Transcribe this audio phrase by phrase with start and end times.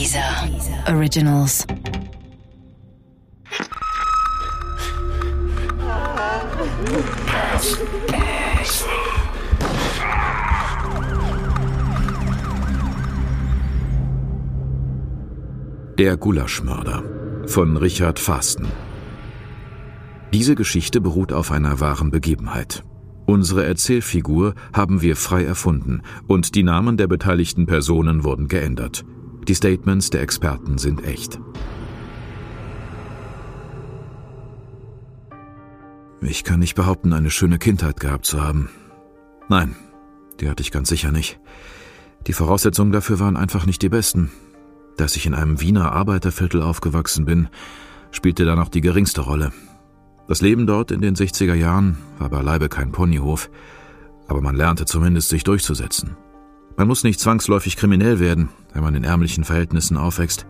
[0.00, 0.48] Dieser
[0.88, 1.66] Originals.
[15.98, 17.02] Der Gulaschmörder
[17.46, 18.68] von Richard Fasten.
[20.32, 22.84] Diese Geschichte beruht auf einer wahren Begebenheit.
[23.26, 29.04] Unsere Erzählfigur haben wir frei erfunden und die Namen der beteiligten Personen wurden geändert.
[29.50, 31.40] Die Statements der Experten sind echt.
[36.20, 38.70] Ich kann nicht behaupten, eine schöne Kindheit gehabt zu haben.
[39.48, 39.74] Nein,
[40.38, 41.40] die hatte ich ganz sicher nicht.
[42.28, 44.30] Die Voraussetzungen dafür waren einfach nicht die besten.
[44.96, 47.48] Dass ich in einem Wiener Arbeiterviertel aufgewachsen bin,
[48.12, 49.50] spielte da noch die geringste Rolle.
[50.28, 53.50] Das Leben dort in den 60er Jahren war beileibe kein Ponyhof,
[54.28, 56.16] aber man lernte zumindest, sich durchzusetzen.
[56.80, 60.46] Man muss nicht zwangsläufig kriminell werden, wenn man in ärmlichen Verhältnissen aufwächst,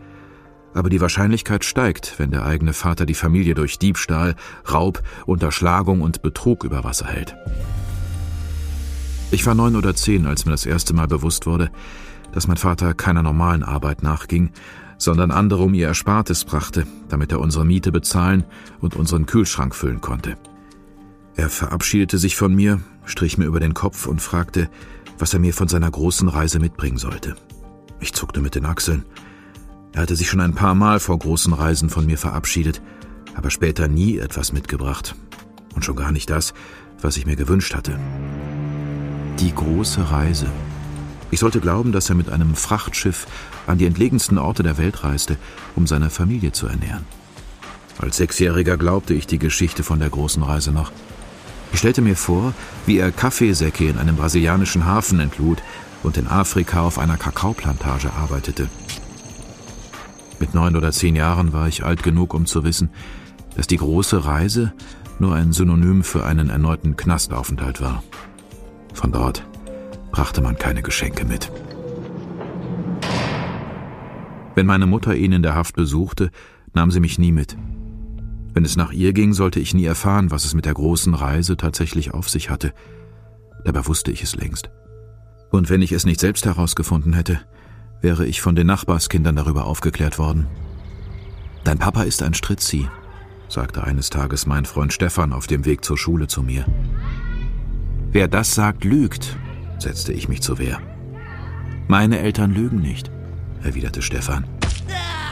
[0.75, 4.37] aber die Wahrscheinlichkeit steigt, wenn der eigene Vater die Familie durch Diebstahl,
[4.73, 7.35] Raub, Unterschlagung und Betrug über Wasser hält.
[9.32, 11.73] Ich war neun oder zehn, als mir das erste Mal bewusst wurde,
[12.30, 14.52] dass mein Vater keiner normalen Arbeit nachging,
[14.99, 18.45] sondern andere um ihr Erspartes brachte, damit er unsere Miete bezahlen
[18.79, 20.37] und unseren Kühlschrank füllen konnte.
[21.35, 24.68] Er verabschiedete sich von mir, strich mir über den Kopf und fragte,
[25.21, 27.37] was er mir von seiner großen Reise mitbringen sollte.
[28.01, 29.04] Ich zuckte mit den Achseln.
[29.93, 32.80] Er hatte sich schon ein paar Mal vor großen Reisen von mir verabschiedet,
[33.35, 35.15] aber später nie etwas mitgebracht.
[35.74, 36.54] Und schon gar nicht das,
[37.01, 37.99] was ich mir gewünscht hatte.
[39.38, 40.46] Die große Reise.
[41.30, 43.27] Ich sollte glauben, dass er mit einem Frachtschiff
[43.66, 45.37] an die entlegensten Orte der Welt reiste,
[45.77, 47.05] um seine Familie zu ernähren.
[47.99, 50.90] Als Sechsjähriger glaubte ich die Geschichte von der großen Reise noch.
[51.73, 52.52] Ich stellte mir vor,
[52.87, 55.63] wie er Kaffeesäcke in einem brasilianischen Hafen entlud
[56.02, 58.68] und in Afrika auf einer Kakaoplantage arbeitete.
[60.38, 62.90] Mit neun oder zehn Jahren war ich alt genug, um zu wissen,
[63.57, 64.72] dass die große Reise
[65.19, 68.03] nur ein Synonym für einen erneuten Knastaufenthalt war.
[68.95, 69.45] Von dort
[70.11, 71.53] brachte man keine Geschenke mit.
[74.55, 76.31] Wenn meine Mutter ihn in der Haft besuchte,
[76.75, 77.56] nahm sie mich nie mit.
[78.53, 81.56] Wenn es nach ihr ging, sollte ich nie erfahren, was es mit der großen Reise
[81.56, 82.72] tatsächlich auf sich hatte.
[83.65, 84.71] Dabei wusste ich es längst.
[85.50, 87.41] Und wenn ich es nicht selbst herausgefunden hätte,
[88.00, 90.47] wäre ich von den Nachbarskindern darüber aufgeklärt worden.
[91.65, 92.89] Dein Papa ist ein Stritzi,
[93.49, 96.65] sagte eines Tages mein Freund Stefan auf dem Weg zur Schule zu mir.
[98.12, 99.37] Wer das sagt, lügt,
[99.78, 100.81] setzte ich mich zur Wehr.
[101.89, 103.10] Meine Eltern lügen nicht,
[103.62, 104.44] erwiderte Stefan.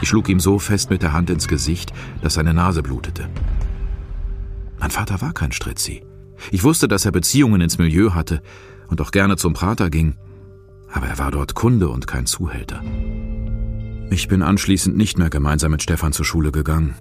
[0.01, 3.29] Ich schlug ihm so fest mit der Hand ins Gesicht, dass seine Nase blutete.
[4.79, 6.03] Mein Vater war kein Stritzi.
[6.51, 8.41] Ich wusste, dass er Beziehungen ins Milieu hatte
[8.87, 10.15] und auch gerne zum Prater ging,
[10.91, 12.81] aber er war dort Kunde und kein Zuhälter.
[14.09, 16.95] Ich bin anschließend nicht mehr gemeinsam mit Stefan zur Schule gegangen.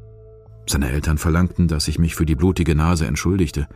[0.69, 3.69] Seine Eltern verlangten, dass ich mich für die blutige Nase entschuldigte.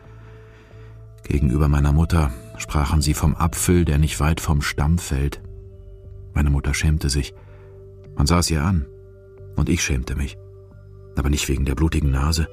[1.23, 5.41] Gegenüber meiner Mutter sprachen sie vom Apfel, der nicht weit vom Stamm fällt.
[6.33, 7.33] Meine Mutter schämte sich.
[8.15, 8.85] Man sah es ihr an.
[9.55, 10.37] Und ich schämte mich.
[11.15, 12.47] Aber nicht wegen der blutigen Nase,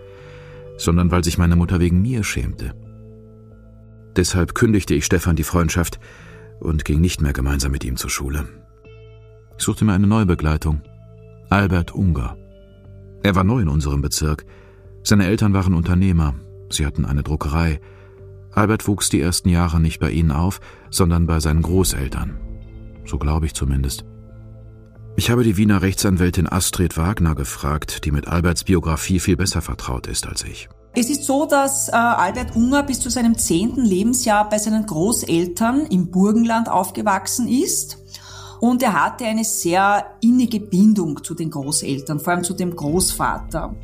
[0.76, 2.74] sondern weil sich meine Mutter wegen mir schämte.
[4.16, 6.00] Deshalb kündigte ich Stefan die Freundschaft
[6.58, 8.48] und ging nicht mehr gemeinsam mit ihm zur Schule.
[9.56, 10.82] Ich suchte mir eine neue Begleitung.
[11.48, 12.36] Albert Unger.
[13.22, 14.44] Er war neu in unserem Bezirk.
[15.02, 16.34] Seine Eltern waren Unternehmer.
[16.70, 17.80] Sie hatten eine Druckerei.
[18.52, 22.38] Albert wuchs die ersten Jahre nicht bei ihnen auf, sondern bei seinen Großeltern.
[23.04, 24.04] So glaube ich zumindest.
[25.16, 30.06] Ich habe die Wiener Rechtsanwältin Astrid Wagner gefragt, die mit Alberts Biografie viel besser vertraut
[30.06, 30.68] ist als ich.
[30.94, 35.86] Es ist so, dass äh, Albert Unger bis zu seinem zehnten Lebensjahr bei seinen Großeltern
[35.86, 37.98] im Burgenland aufgewachsen ist.
[38.60, 43.74] Und er hatte eine sehr innige Bindung zu den Großeltern, vor allem zu dem Großvater.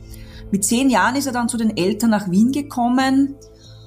[0.51, 3.37] Mit zehn Jahren ist er dann zu den Eltern nach Wien gekommen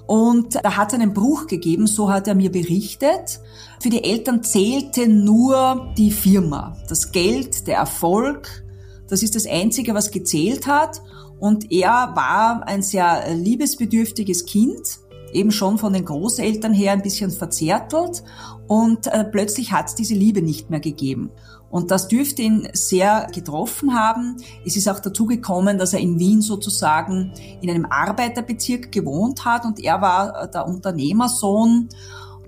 [0.10, 3.42] und da hat es einen Bruch gegeben, so hat er mir berichtet.
[3.82, 8.64] Für die Eltern zählte nur die Firma, das Geld, der Erfolg.
[9.08, 11.02] Das ist das Einzige, was gezählt hat.
[11.40, 15.00] Und er war ein sehr liebesbedürftiges Kind,
[15.32, 18.22] eben schon von den Großeltern her ein bisschen verzärtelt.
[18.68, 21.32] Und äh, plötzlich hat es diese Liebe nicht mehr gegeben.
[21.70, 24.38] Und das dürfte ihn sehr getroffen haben.
[24.66, 29.66] Es ist auch dazu gekommen, dass er in Wien sozusagen in einem Arbeiterbezirk gewohnt hat
[29.66, 31.90] und er war äh, der Unternehmersohn.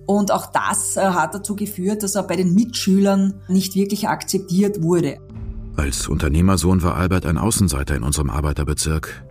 [0.05, 4.81] Und auch das äh, hat dazu geführt, dass er bei den Mitschülern nicht wirklich akzeptiert
[4.81, 5.17] wurde.
[5.77, 9.23] Als Unternehmersohn war Albert ein Außenseiter in unserem Arbeiterbezirk.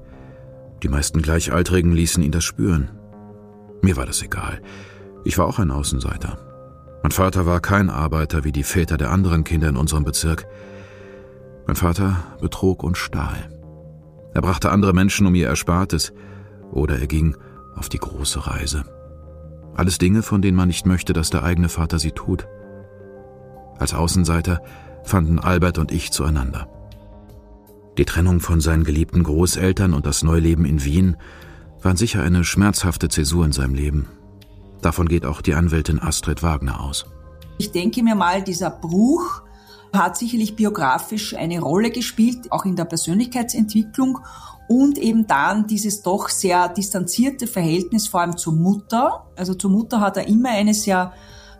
[0.83, 2.91] Die meisten Gleichaltrigen ließen ihn das spüren.
[3.83, 4.61] Mir war das egal.
[5.25, 6.39] Ich war auch ein Außenseiter.
[7.03, 10.47] Mein Vater war kein Arbeiter wie die Väter der anderen Kinder in unserem Bezirk.
[11.67, 13.51] Mein Vater betrog und stahl.
[14.35, 16.13] Er brachte andere Menschen um ihr Erspartes
[16.73, 17.37] oder er ging
[17.77, 18.85] auf die große Reise.
[19.75, 22.47] Alles Dinge, von denen man nicht möchte, dass der eigene Vater sie tut.
[23.79, 24.63] Als Außenseiter
[25.05, 26.69] fanden Albert und ich zueinander.
[27.99, 31.17] Die Trennung von seinen geliebten Großeltern und das Neuleben in Wien
[31.83, 34.09] waren sicher eine schmerzhafte Zäsur in seinem Leben.
[34.83, 37.07] Davon geht auch die Anwältin Astrid Wagner aus.
[37.59, 39.43] Ich denke mir mal, dieser Bruch
[39.93, 44.21] hat sicherlich biografisch eine Rolle gespielt, auch in der Persönlichkeitsentwicklung
[44.69, 49.27] und eben dann dieses doch sehr distanzierte Verhältnis vor allem zur Mutter.
[49.37, 51.13] Also zur Mutter hat er immer eine sehr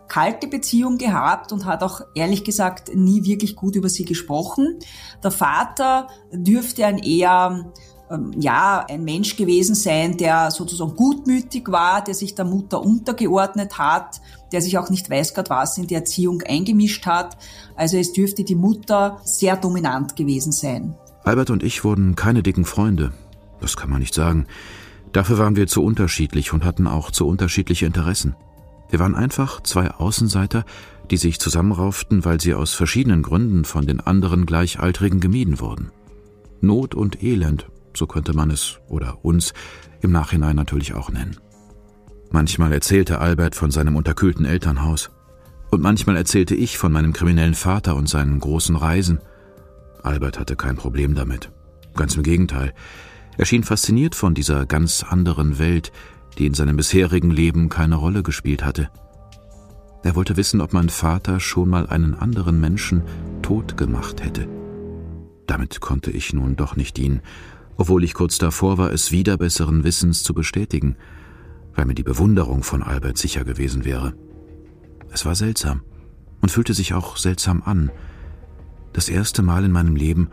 [0.07, 4.79] kalte Beziehung gehabt und hat auch ehrlich gesagt nie wirklich gut über sie gesprochen.
[5.23, 7.71] Der Vater dürfte ein eher
[8.11, 13.77] ähm, ja, ein Mensch gewesen sein, der sozusagen gutmütig war, der sich der Mutter untergeordnet
[13.77, 14.21] hat,
[14.51, 17.37] der sich auch nicht weiß Gott was in die Erziehung eingemischt hat.
[17.75, 20.95] Also es dürfte die Mutter sehr dominant gewesen sein.
[21.23, 23.13] Albert und ich wurden keine dicken Freunde.
[23.59, 24.47] Das kann man nicht sagen.
[25.11, 28.35] Dafür waren wir zu unterschiedlich und hatten auch zu unterschiedliche Interessen.
[28.89, 30.65] Wir waren einfach zwei Außenseiter,
[31.09, 35.91] die sich zusammenrauften, weil sie aus verschiedenen Gründen von den anderen Gleichaltrigen gemieden wurden.
[36.61, 39.53] Not und Elend, so könnte man es oder uns
[40.01, 41.37] im Nachhinein natürlich auch nennen.
[42.31, 45.11] Manchmal erzählte Albert von seinem unterkühlten Elternhaus.
[45.69, 49.19] Und manchmal erzählte ich von meinem kriminellen Vater und seinen großen Reisen.
[50.01, 51.51] Albert hatte kein Problem damit.
[51.95, 52.73] Ganz im Gegenteil.
[53.37, 55.91] Er schien fasziniert von dieser ganz anderen Welt,
[56.37, 58.89] die in seinem bisherigen Leben keine Rolle gespielt hatte.
[60.03, 63.03] Er wollte wissen, ob mein Vater schon mal einen anderen Menschen
[63.41, 64.47] tot gemacht hätte.
[65.47, 67.21] Damit konnte ich nun doch nicht dienen,
[67.81, 70.97] obwohl ich kurz davor war, es wieder besseren Wissens zu bestätigen,
[71.73, 74.13] weil mir die Bewunderung von Albert sicher gewesen wäre.
[75.09, 75.81] Es war seltsam
[76.41, 77.89] und fühlte sich auch seltsam an.
[78.93, 80.29] Das erste Mal in meinem Leben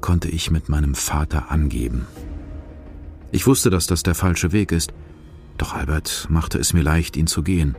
[0.00, 2.04] konnte ich mit meinem Vater angeben.
[3.30, 4.92] Ich wusste, dass das der falsche Weg ist,
[5.56, 7.76] doch Albert machte es mir leicht, ihn zu gehen.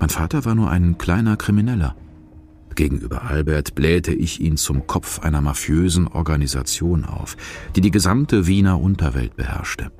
[0.00, 1.94] Mein Vater war nur ein kleiner Krimineller.
[2.74, 7.36] Gegenüber Albert blähte ich ihn zum Kopf einer mafiösen Organisation auf,
[7.76, 9.92] die die gesamte Wiener Unterwelt beherrschte.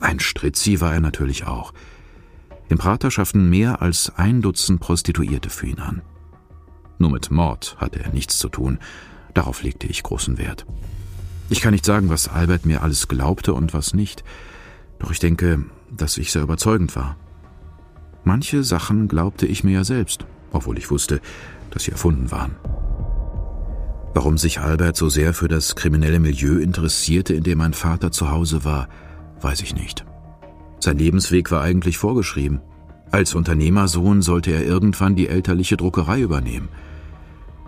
[0.00, 1.72] Ein Stritzi war er natürlich auch.
[2.68, 6.02] Im Prater schafften mehr als ein Dutzend Prostituierte für ihn an.
[6.98, 8.78] Nur mit Mord hatte er nichts zu tun,
[9.34, 10.66] darauf legte ich großen Wert.
[11.50, 14.24] Ich kann nicht sagen, was Albert mir alles glaubte und was nicht,
[14.98, 17.16] doch ich denke, dass ich sehr überzeugend war.
[18.24, 21.20] Manche Sachen glaubte ich mir ja selbst, obwohl ich wusste,
[21.70, 22.56] dass sie erfunden waren.
[24.14, 28.30] Warum sich Albert so sehr für das kriminelle Milieu interessierte, in dem mein Vater zu
[28.30, 28.88] Hause war,
[29.40, 30.04] weiß ich nicht.
[30.80, 32.60] Sein Lebensweg war eigentlich vorgeschrieben.
[33.10, 36.68] Als Unternehmersohn sollte er irgendwann die elterliche Druckerei übernehmen.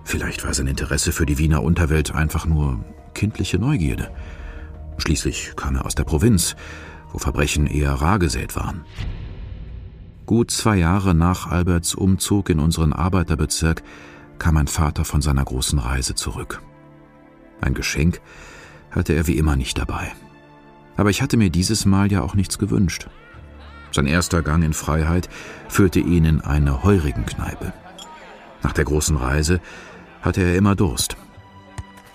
[0.05, 2.85] Vielleicht war sein Interesse für die Wiener Unterwelt einfach nur
[3.15, 4.11] kindliche Neugierde.
[4.99, 6.57] Schließlich kam er aus der Provinz,
[7.13, 8.85] wo Verbrechen eher rar gesät waren.
[10.26, 13.82] Gut zwei Jahre nach Alberts Umzug in unseren Arbeiterbezirk
[14.38, 16.62] kam mein Vater von seiner großen Reise zurück.
[17.61, 18.23] Ein Geschenk
[18.91, 20.12] hatte er wie immer nicht dabei.
[20.97, 23.09] Aber ich hatte mir dieses Mal ja auch nichts gewünscht.
[23.93, 25.29] Sein erster Gang in Freiheit
[25.69, 27.73] führte ihn in eine Heurigenkneipe.
[28.62, 29.61] Nach der großen Reise
[30.23, 31.17] hatte er immer Durst.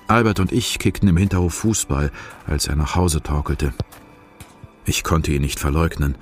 [0.08, 2.12] Albert und ich kickten im Hinterhof Fußball,
[2.48, 3.72] als er nach Hause torkelte.
[4.86, 6.16] Ich konnte ihn nicht verleugnen.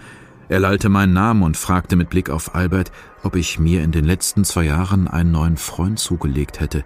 [0.49, 2.91] Er lallte meinen Namen und fragte mit Blick auf Albert,
[3.23, 6.85] ob ich mir in den letzten zwei Jahren einen neuen Freund zugelegt hätte.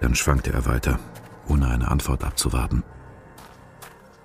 [0.00, 0.98] Dann schwankte er weiter,
[1.48, 2.82] ohne eine Antwort abzuwarten.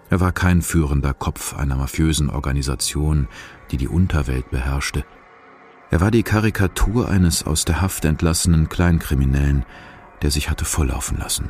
[0.09, 3.27] Er war kein führender Kopf einer mafiösen Organisation,
[3.71, 5.05] die die Unterwelt beherrschte.
[5.89, 9.65] Er war die Karikatur eines aus der Haft entlassenen Kleinkriminellen,
[10.21, 11.49] der sich hatte volllaufen lassen.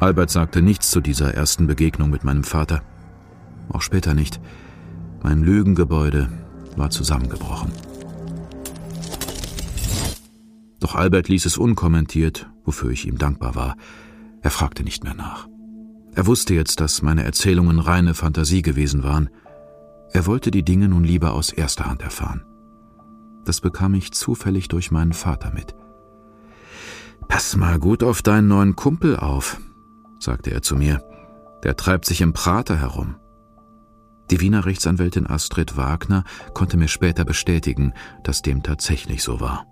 [0.00, 2.82] Albert sagte nichts zu dieser ersten Begegnung mit meinem Vater
[3.72, 4.40] auch später nicht.
[5.22, 6.28] Mein Lügengebäude
[6.76, 7.72] war zusammengebrochen.
[10.80, 13.76] Doch Albert ließ es unkommentiert, wofür ich ihm dankbar war.
[14.40, 15.46] Er fragte nicht mehr nach.
[16.14, 19.28] Er wusste jetzt, dass meine Erzählungen reine Fantasie gewesen waren.
[20.12, 22.44] Er wollte die Dinge nun lieber aus erster Hand erfahren.
[23.44, 25.74] Das bekam ich zufällig durch meinen Vater mit.
[27.28, 29.60] Pass mal gut auf deinen neuen Kumpel auf,
[30.18, 31.02] sagte er zu mir.
[31.62, 33.16] Der treibt sich im Prater herum.
[34.30, 39.66] Die Wiener Rechtsanwältin Astrid Wagner konnte mir später bestätigen, dass dem tatsächlich so war.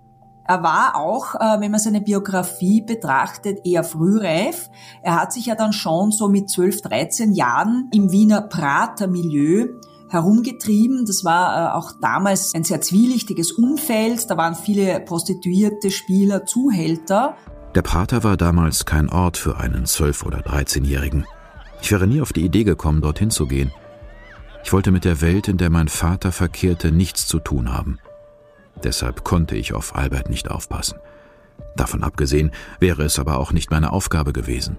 [0.45, 4.69] Er war auch, äh, wenn man seine Biografie betrachtet, eher frühreif.
[5.03, 9.67] Er hat sich ja dann schon so mit 12, 13 Jahren im Wiener Prater-Milieu
[10.09, 11.05] herumgetrieben.
[11.05, 14.29] Das war äh, auch damals ein sehr zwielichtiges Umfeld.
[14.29, 17.37] Da waren viele Prostituierte, Spieler, Zuhälter.
[17.75, 21.25] Der Prater war damals kein Ort für einen Zwölf- oder Dreizehnjährigen.
[21.81, 23.71] Ich wäre nie auf die Idee gekommen, dorthin zu gehen.
[24.63, 27.99] Ich wollte mit der Welt, in der mein Vater verkehrte, nichts zu tun haben.
[28.83, 30.99] Deshalb konnte ich auf Albert nicht aufpassen.
[31.75, 34.77] Davon abgesehen wäre es aber auch nicht meine Aufgabe gewesen.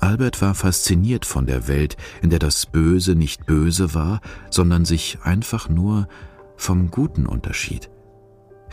[0.00, 4.20] Albert war fasziniert von der Welt, in der das Böse nicht böse war,
[4.50, 6.08] sondern sich einfach nur
[6.56, 7.90] vom Guten unterschied.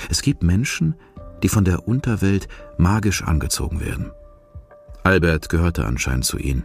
[0.09, 0.95] Es gibt Menschen,
[1.41, 2.47] die von der Unterwelt
[2.77, 4.11] magisch angezogen werden.
[5.03, 6.63] Albert gehörte anscheinend zu ihnen.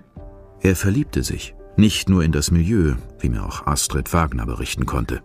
[0.61, 5.23] Er verliebte sich, nicht nur in das Milieu, wie mir auch Astrid Wagner berichten konnte.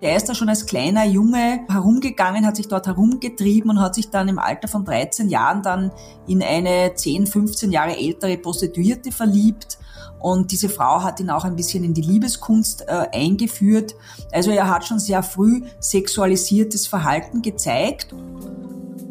[0.00, 4.10] Er ist da schon als kleiner Junge herumgegangen, hat sich dort herumgetrieben und hat sich
[4.10, 5.90] dann im Alter von 13 Jahren dann
[6.28, 9.78] in eine 10, 15 Jahre ältere Prostituierte verliebt.
[10.20, 13.94] Und diese Frau hat ihn auch ein bisschen in die Liebeskunst äh, eingeführt.
[14.32, 18.14] Also er hat schon sehr früh sexualisiertes Verhalten gezeigt.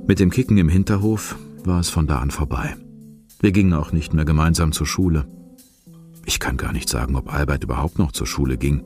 [0.08, 2.76] Mit dem Kicken im Hinterhof war es von da an vorbei.
[3.40, 5.26] Wir gingen auch nicht mehr gemeinsam zur Schule.
[6.26, 8.84] Ich kann gar nicht sagen, ob Albert überhaupt noch zur Schule ging.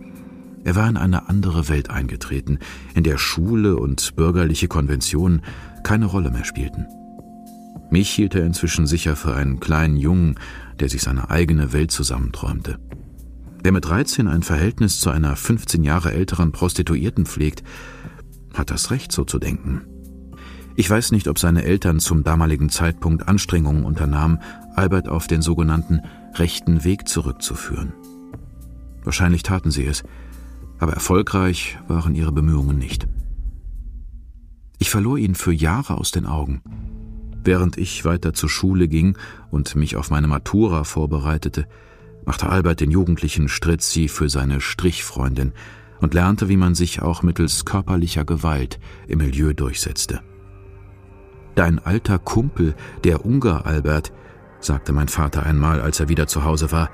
[0.64, 2.60] Er war in eine andere Welt eingetreten,
[2.94, 5.42] in der Schule und bürgerliche Konventionen
[5.84, 6.86] keine Rolle mehr spielten.
[7.90, 10.36] Mich hielt er inzwischen sicher für einen kleinen Jungen,
[10.80, 12.78] der sich seine eigene Welt zusammenträumte.
[13.64, 17.64] Wer mit 13 ein Verhältnis zu einer 15 Jahre älteren Prostituierten pflegt,
[18.54, 19.82] hat das Recht, so zu denken.
[20.76, 24.40] Ich weiß nicht, ob seine Eltern zum damaligen Zeitpunkt Anstrengungen unternahmen,
[24.76, 26.02] Albert auf den sogenannten
[26.36, 27.94] rechten Weg zurückzuführen.
[29.04, 30.04] Wahrscheinlich taten sie es,
[30.78, 33.08] aber erfolgreich waren ihre Bemühungen nicht.
[34.78, 36.62] Ich verlor ihn für Jahre aus den Augen.
[37.44, 39.18] Während ich weiter zur Schule ging
[39.52, 41.68] und mich auf meine Matura vorbereitete,
[42.26, 45.54] machte Albert den jugendlichen Stritzi für seine Strichfreundin
[46.00, 50.22] und lernte, wie man sich auch mittels körperlicher Gewalt im Milieu durchsetzte.
[51.56, 54.14] Dein alter Kumpel, der Ungar Albert,
[54.60, 56.90] sagte mein Vater einmal, als er wieder zu Hause war,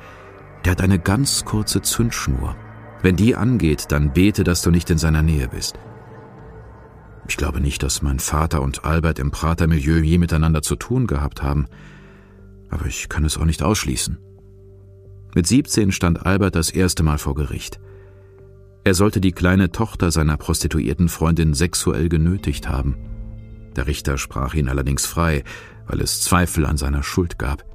[0.63, 2.55] der hat eine ganz kurze Zündschnur.
[3.01, 5.77] Wenn die angeht, dann bete, dass du nicht in seiner Nähe bist.
[7.27, 11.41] Ich glaube nicht, dass mein Vater und Albert im Pratermilieu je miteinander zu tun gehabt
[11.41, 11.67] haben,
[12.69, 14.17] aber ich kann es auch nicht ausschließen.
[15.33, 17.79] Mit 17 stand Albert das erste Mal vor Gericht.
[18.83, 23.14] Er sollte die kleine Tochter seiner prostituierten Freundin sexuell genötigt haben.
[23.75, 25.43] Der Richter sprach ihn allerdings frei,
[25.87, 27.65] weil es Zweifel an seiner Schuld gab.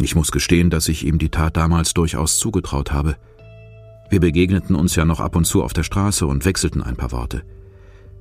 [0.00, 3.16] Ich muss gestehen, dass ich ihm die Tat damals durchaus zugetraut habe.
[4.10, 7.12] Wir begegneten uns ja noch ab und zu auf der Straße und wechselten ein paar
[7.12, 7.42] Worte.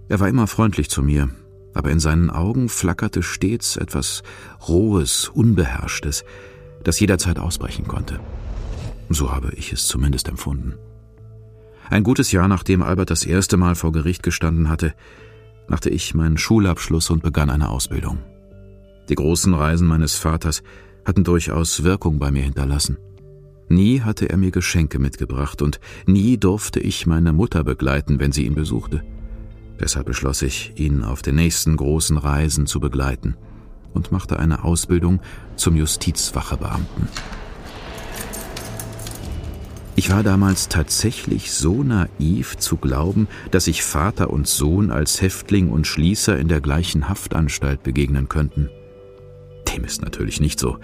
[0.10, 1.30] Er war immer freundlich zu mir,
[1.74, 4.24] aber in seinen Augen flackerte stets etwas
[4.68, 6.24] Rohes, Unbeherrschtes,
[6.84, 8.20] das jederzeit ausbrechen konnte.
[9.10, 10.76] So habe ich es zumindest empfunden.
[11.90, 14.94] Ein gutes Jahr nachdem Albert das erste Mal vor Gericht gestanden hatte,
[15.72, 18.18] machte ich meinen Schulabschluss und begann eine Ausbildung.
[19.08, 20.64] Die großen Reisen meines Vaters
[21.06, 22.98] hatten durchaus Wirkung bei mir hinterlassen.
[23.70, 28.46] Nie hatte er mir Geschenke mitgebracht und nie durfte ich meine Mutter begleiten, wenn sie
[28.46, 29.02] ihn besuchte.
[29.80, 33.38] Deshalb beschloss ich, ihn auf den nächsten großen Reisen zu begleiten
[33.94, 35.22] und machte eine Ausbildung
[35.56, 37.08] zum Justizwachebeamten.
[40.02, 45.70] Ich war damals tatsächlich so naiv zu glauben, dass sich Vater und Sohn als Häftling
[45.70, 48.72] und Schließer in der gleichen Haftanstalt begegnen könnten.
[49.72, 50.80] Dem ist natürlich nicht so.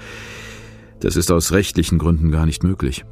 [1.00, 3.06] Das ist aus rechtlichen Gründen gar nicht möglich.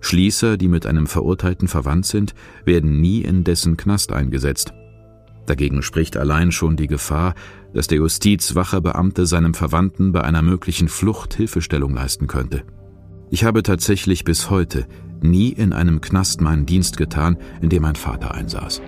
[0.00, 2.34] Schließer, die mit einem Verurteilten verwandt sind,
[2.64, 4.72] werden nie in dessen Knast eingesetzt.
[5.44, 7.34] Dagegen spricht allein schon die Gefahr,
[7.74, 12.62] dass der Justizwachebeamte seinem Verwandten bei einer möglichen Flucht Hilfestellung leisten könnte.
[13.30, 14.86] Ich habe tatsächlich bis heute
[15.24, 18.80] nie in einem Knast meinen Dienst getan, in dem mein Vater einsaß.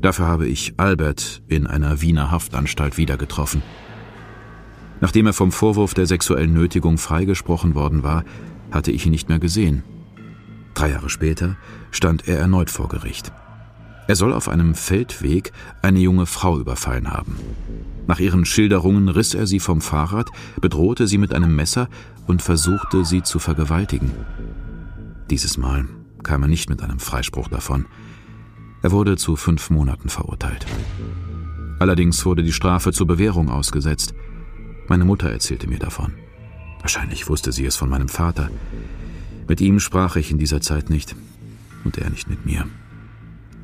[0.00, 3.62] Dafür habe ich Albert in einer Wiener Haftanstalt wieder getroffen.
[5.00, 8.24] Nachdem er vom Vorwurf der sexuellen Nötigung freigesprochen worden war,
[8.70, 9.82] hatte ich ihn nicht mehr gesehen.
[10.74, 11.56] Drei Jahre später
[11.90, 13.32] stand er erneut vor Gericht.
[14.08, 15.52] Er soll auf einem Feldweg
[15.82, 17.36] eine junge Frau überfallen haben.
[18.06, 21.88] Nach ihren Schilderungen riss er sie vom Fahrrad, bedrohte sie mit einem Messer
[22.26, 24.12] und versuchte, sie zu vergewaltigen.
[25.30, 25.86] Dieses Mal
[26.22, 27.86] kam er nicht mit einem Freispruch davon.
[28.82, 30.66] Er wurde zu fünf Monaten verurteilt.
[31.78, 34.14] Allerdings wurde die Strafe zur Bewährung ausgesetzt–
[34.88, 36.12] meine Mutter erzählte mir davon.
[36.80, 38.50] Wahrscheinlich wusste sie es von meinem Vater.
[39.48, 41.16] Mit ihm sprach ich in dieser Zeit nicht
[41.84, 42.66] und er nicht mit mir.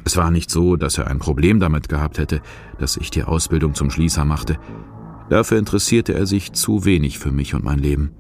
[0.05, 2.43] Es war nicht so, dass er ein Problem damit gehabt hätte,
[2.79, 4.59] dass ich die Ausbildung zum Schließer machte.
[5.31, 8.11] Dafür interessierte er sich zu wenig für mich und mein Leben.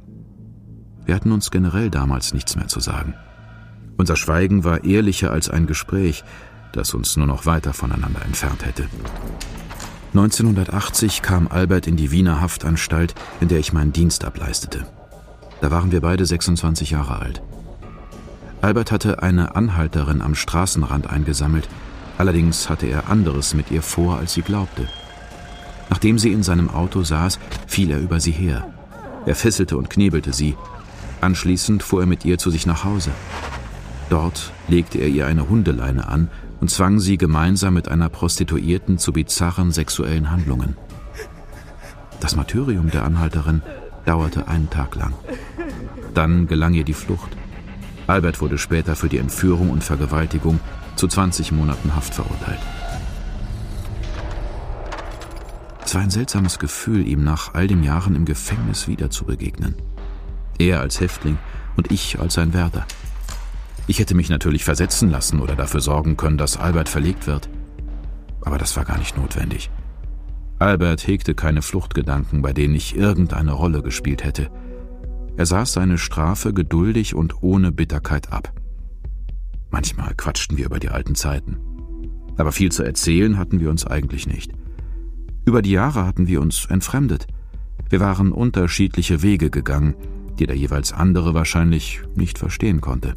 [1.04, 3.14] Wir hatten uns generell damals nichts mehr zu sagen.
[3.96, 6.24] Unser Schweigen war ehrlicher als ein Gespräch,
[6.72, 8.88] das uns nur noch weiter voneinander entfernt hätte.
[10.14, 14.86] 1980 kam Albert in die Wiener Haftanstalt, in der ich meinen Dienst ableistete.
[15.60, 17.42] Da waren wir beide 26 Jahre alt.
[18.60, 21.68] Albert hatte eine Anhalterin am Straßenrand eingesammelt,
[22.18, 24.86] allerdings hatte er anderes mit ihr vor, als sie glaubte.
[25.88, 28.66] Nachdem sie in seinem Auto saß, fiel er über sie her.
[29.26, 30.56] Er fesselte und knebelte sie.
[31.22, 33.12] Anschließend fuhr er mit ihr zu sich nach Hause.
[34.10, 36.28] Dort legte er ihr eine Hundeleine an
[36.60, 40.76] und zwang sie gemeinsam mit einer Prostituierten zu bizarren sexuellen Handlungen.
[42.18, 43.62] Das Martyrium der Anhalterin
[44.04, 45.14] dauerte einen Tag lang.
[46.12, 47.30] Dann gelang ihr die Flucht.
[48.08, 50.58] Albert wurde später für die Entführung und Vergewaltigung
[50.96, 52.60] zu 20 Monaten Haft verurteilt.
[55.84, 59.76] Es war ein seltsames Gefühl, ihm nach all den Jahren im Gefängnis wieder zu begegnen.
[60.58, 61.38] Er als Häftling
[61.76, 62.86] und ich als sein Wärter.
[63.86, 67.48] Ich hätte mich natürlich versetzen lassen oder dafür sorgen können, dass Albert verlegt wird.
[68.42, 69.70] Aber das war gar nicht notwendig.
[70.58, 74.50] Albert hegte keine Fluchtgedanken, bei denen ich irgendeine Rolle gespielt hätte.
[75.36, 78.52] Er saß seine Strafe geduldig und ohne Bitterkeit ab.
[79.70, 81.58] Manchmal quatschten wir über die alten Zeiten.
[82.36, 84.52] Aber viel zu erzählen hatten wir uns eigentlich nicht.
[85.44, 87.26] Über die Jahre hatten wir uns entfremdet.
[87.88, 89.94] Wir waren unterschiedliche Wege gegangen,
[90.38, 93.14] die der jeweils andere wahrscheinlich nicht verstehen konnte.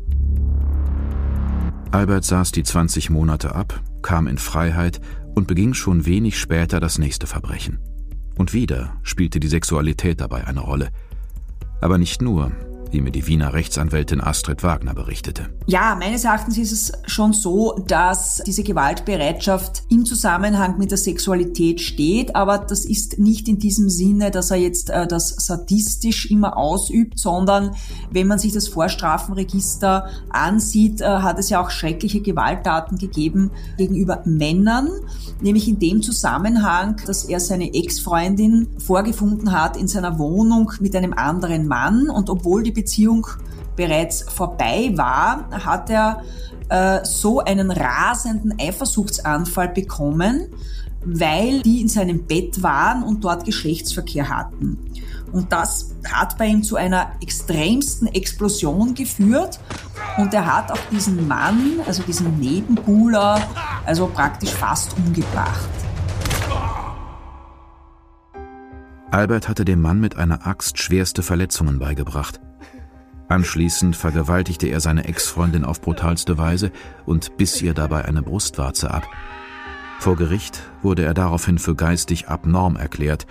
[1.92, 5.00] Albert saß die 20 Monate ab, kam in Freiheit
[5.34, 7.80] und beging schon wenig später das nächste Verbrechen.
[8.38, 10.90] Und wieder spielte die Sexualität dabei eine Rolle.
[11.82, 12.52] Aber nicht nur,
[12.92, 15.50] wie mir die Wiener Rechtsanwältin Astrid Wagner berichtete.
[15.68, 21.82] Ja, meines Erachtens ist es schon so, dass diese Gewaltbereitschaft im Zusammenhang mit der Sexualität
[21.82, 26.58] steht, aber das ist nicht in diesem Sinne, dass er jetzt äh, das sadistisch immer
[26.58, 27.72] ausübt, sondern
[28.12, 34.22] wenn man sich das Vorstrafenregister ansieht, äh, hat es ja auch schreckliche Gewalttaten gegeben gegenüber
[34.26, 34.90] Männern,
[35.42, 41.14] nämlich in dem Zusammenhang, dass er seine Ex-Freundin vorgefunden hat in seiner Wohnung mit einem
[41.14, 43.26] anderen Mann und obwohl die Beziehung
[43.76, 46.22] bereits vorbei war, hat er
[46.70, 50.50] äh, so einen rasenden Eifersuchtsanfall bekommen,
[51.04, 54.78] weil die in seinem Bett waren und dort Geschlechtsverkehr hatten.
[55.32, 59.60] Und das hat bei ihm zu einer extremsten Explosion geführt.
[60.18, 63.42] Und er hat auch diesen Mann, also diesen Nebenbuhler,
[63.84, 65.70] also praktisch fast umgebracht.
[69.12, 72.40] Albert hatte dem Mann mit einer Axt schwerste Verletzungen beigebracht.
[73.28, 76.72] Anschließend vergewaltigte er seine Ex-Freundin auf brutalste Weise
[77.06, 79.08] und biss ihr dabei eine Brustwarze ab.
[80.00, 83.26] Vor Gericht wurde er daraufhin für geistig abnorm erklärt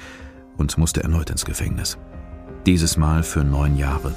[0.57, 1.99] und musste erneut ins Gefängnis.
[2.67, 4.15] Dieses Mal für neun Jahre.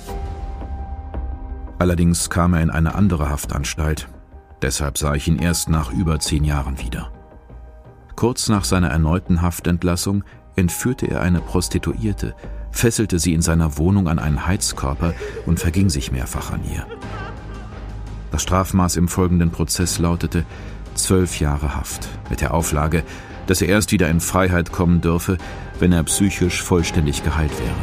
[1.78, 4.08] Allerdings kam er in eine andere Haftanstalt,
[4.62, 7.12] deshalb sah ich ihn erst nach über zehn Jahren wieder.
[8.16, 10.24] Kurz nach seiner erneuten Haftentlassung
[10.56, 12.34] entführte er eine Prostituierte,
[12.72, 15.14] fesselte sie in seiner Wohnung an einen Heizkörper
[15.46, 16.86] und verging sich mehrfach an ihr.
[18.32, 20.46] Das Strafmaß im folgenden Prozess lautete
[20.96, 23.04] zwölf Jahre Haft, mit der Auflage,
[23.48, 25.38] dass er erst wieder in Freiheit kommen dürfe,
[25.80, 27.76] wenn er psychisch vollständig geheilt wäre.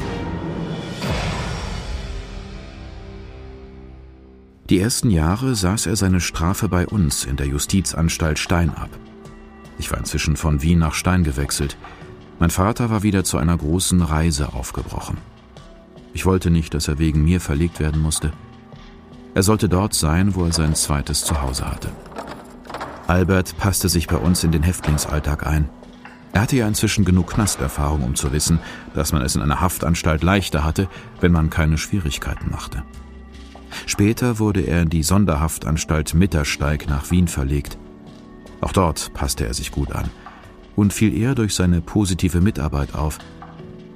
[4.70, 8.88] Die ersten Jahre saß er seine Strafe bei uns in der Justizanstalt Stein ab.
[9.78, 11.76] Ich war inzwischen von Wien nach Stein gewechselt,
[12.38, 15.18] mein Vater war wieder zu einer großen Reise aufgebrochen.
[16.12, 18.32] Ich wollte nicht, dass er wegen mir verlegt werden musste.
[19.34, 21.90] Er sollte dort sein, wo er sein zweites Zuhause hatte.
[23.06, 25.68] Albert passte sich bei uns in den Häftlingsalltag ein.
[26.32, 28.58] Er hatte ja inzwischen genug Knasterfahrung, um zu wissen,
[28.94, 30.88] dass man es in einer Haftanstalt leichter hatte,
[31.20, 32.82] wenn man keine Schwierigkeiten machte.
[33.86, 37.78] Später wurde er in die Sonderhaftanstalt Mittersteig nach Wien verlegt.
[38.60, 40.10] Auch dort passte er sich gut an
[40.76, 43.18] und fiel eher durch seine positive Mitarbeit auf.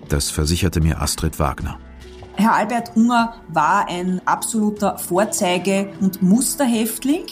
[0.09, 1.79] Das versicherte mir Astrid Wagner.
[2.35, 7.25] Herr Albert Unger war ein absoluter Vorzeige- und Musterhäftling.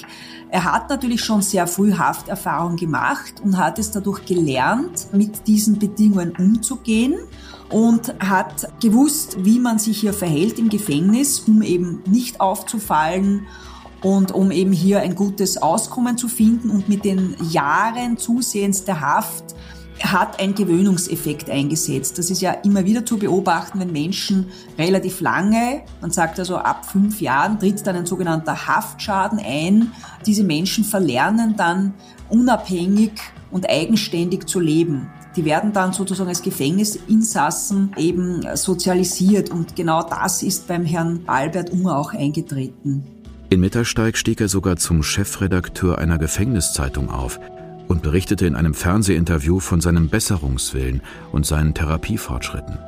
[0.49, 5.79] Er hat natürlich schon sehr früh Hafterfahrung gemacht und hat es dadurch gelernt, mit diesen
[5.79, 7.15] Bedingungen umzugehen
[7.71, 13.47] und hat gewusst, wie man sich hier verhält im Gefängnis, um eben nicht aufzufallen
[14.07, 19.01] und um eben hier ein gutes Auskommen zu finden und mit den Jahren zusehends der
[19.01, 19.57] Haft
[20.01, 22.17] hat ein Gewöhnungseffekt eingesetzt.
[22.17, 24.47] Das ist ja immer wieder zu beobachten, wenn Menschen
[24.79, 29.91] relativ lange, man sagt also ab fünf Jahren, tritt dann ein sogenannter Haftschaden ein.
[30.25, 31.93] Diese Menschen verlernen dann
[32.29, 33.11] unabhängig
[33.51, 35.09] und eigenständig zu leben.
[35.35, 41.71] Die werden dann sozusagen als Gefängnisinsassen eben sozialisiert und genau das ist beim Herrn Albert
[41.71, 43.16] Unger auch eingetreten.
[43.49, 47.39] In Mittersteig stieg er sogar zum Chefredakteur einer Gefängniszeitung auf
[47.87, 52.79] und berichtete in einem Fernsehinterview von seinem Besserungswillen und seinen Therapiefortschritten.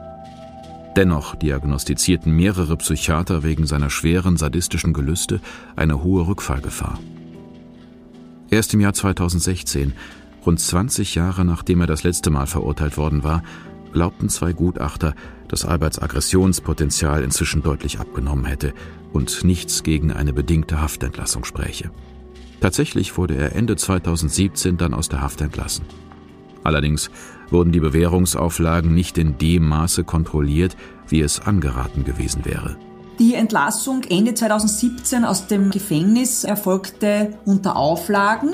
[0.97, 5.41] Dennoch diagnostizierten mehrere Psychiater wegen seiner schweren sadistischen Gelüste
[5.77, 6.99] eine hohe Rückfallgefahr.
[8.51, 9.93] Erst im Jahr 2016,
[10.45, 13.45] rund 20 Jahre nachdem er das letzte Mal verurteilt worden war,
[13.93, 15.15] glaubten zwei Gutachter,
[15.49, 18.75] dass Alberts Aggressionspotenzial inzwischen deutlich abgenommen hätte
[19.13, 21.91] und nichts gegen eine bedingte Haftentlassung spräche.
[22.61, 25.85] Tatsächlich wurde er Ende 2017 dann aus der Haft entlassen.
[26.65, 27.11] Allerdings
[27.51, 30.77] wurden die Bewährungsauflagen nicht in dem Maße kontrolliert,
[31.09, 32.77] wie es angeraten gewesen wäre.
[33.19, 38.51] Die Entlassung Ende 2017 aus dem Gefängnis erfolgte unter Auflagen.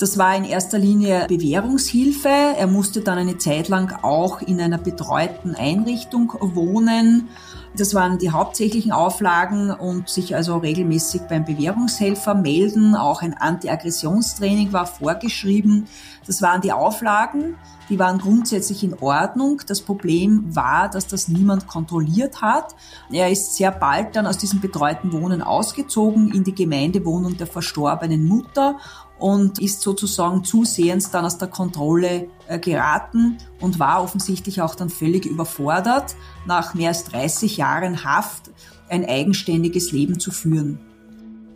[0.00, 2.30] Das war in erster Linie Bewährungshilfe.
[2.30, 7.28] Er musste dann eine Zeit lang auch in einer betreuten Einrichtung wohnen.
[7.76, 12.96] Das waren die hauptsächlichen Auflagen und sich also regelmäßig beim Bewährungshelfer melden.
[12.96, 15.86] Auch ein Anti-Aggressionstraining war vorgeschrieben.
[16.26, 17.56] Das waren die Auflagen.
[17.90, 19.60] Die waren grundsätzlich in Ordnung.
[19.66, 22.74] Das Problem war, dass das niemand kontrolliert hat.
[23.10, 28.24] Er ist sehr bald dann aus diesem betreuten Wohnen ausgezogen in die Gemeindewohnung der verstorbenen
[28.26, 28.78] Mutter
[29.20, 34.88] und ist sozusagen zusehends dann aus der Kontrolle äh, geraten und war offensichtlich auch dann
[34.88, 38.50] völlig überfordert, nach mehr als 30 Jahren Haft
[38.88, 40.80] ein eigenständiges Leben zu führen.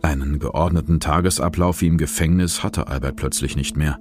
[0.01, 3.99] Einen geordneten Tagesablauf wie im Gefängnis hatte Albert plötzlich nicht mehr.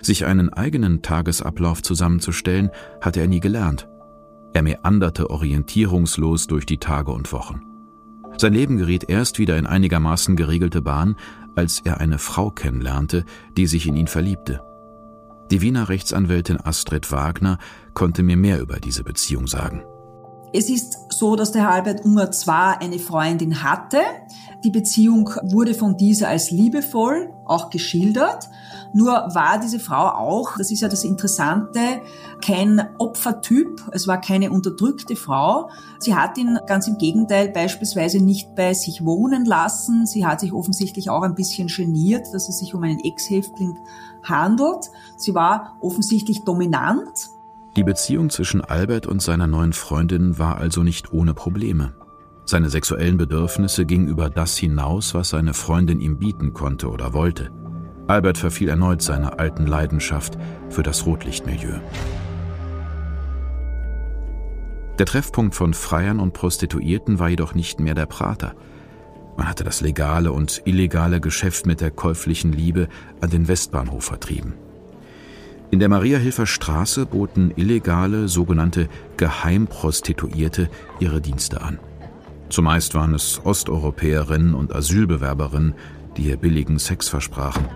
[0.00, 2.70] Sich einen eigenen Tagesablauf zusammenzustellen,
[3.00, 3.88] hatte er nie gelernt.
[4.54, 7.60] Er meanderte orientierungslos durch die Tage und Wochen.
[8.38, 11.16] Sein Leben geriet erst wieder in einigermaßen geregelte Bahn,
[11.58, 13.24] als er eine Frau kennenlernte,
[13.56, 14.62] die sich in ihn verliebte.
[15.50, 17.58] Die Wiener Rechtsanwältin Astrid Wagner
[17.94, 19.82] konnte mir mehr über diese Beziehung sagen.
[20.52, 23.98] Es ist so, dass der Herr Albert Unger zwar eine Freundin hatte,
[24.64, 28.48] die Beziehung wurde von dieser als liebevoll auch geschildert,
[28.92, 31.80] nur war diese Frau auch, das ist ja das Interessante,
[32.44, 35.70] kein Opfertyp, es war keine unterdrückte Frau.
[35.98, 40.06] Sie hat ihn ganz im Gegenteil beispielsweise nicht bei sich wohnen lassen.
[40.06, 43.76] Sie hat sich offensichtlich auch ein bisschen geniert, dass es sich um einen Ex-Häftling
[44.22, 44.90] handelt.
[45.16, 47.30] Sie war offensichtlich dominant.
[47.76, 51.94] Die Beziehung zwischen Albert und seiner neuen Freundin war also nicht ohne Probleme.
[52.44, 57.50] Seine sexuellen Bedürfnisse gingen über das hinaus, was seine Freundin ihm bieten konnte oder wollte.
[58.08, 60.38] Albert verfiel erneut seiner alten Leidenschaft
[60.70, 61.78] für das Rotlichtmilieu.
[64.98, 68.54] Der Treffpunkt von Freiern und Prostituierten war jedoch nicht mehr der Prater.
[69.36, 72.88] Man hatte das legale und illegale Geschäft mit der käuflichen Liebe
[73.20, 74.54] an den Westbahnhof vertrieben.
[75.70, 81.78] In der Mariahilfer Straße boten illegale, sogenannte Geheimprostituierte ihre Dienste an.
[82.48, 85.74] Zumeist waren es Osteuropäerinnen und Asylbewerberinnen,
[86.16, 87.66] die ihr billigen Sex versprachen.